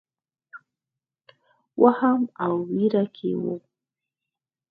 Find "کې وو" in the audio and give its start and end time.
3.15-3.55